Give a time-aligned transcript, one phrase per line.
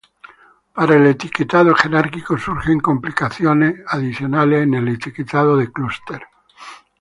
[0.73, 6.23] Para el etiquetado jerárquico, surgen complicaciones adicionales en el etiquetado de clúster.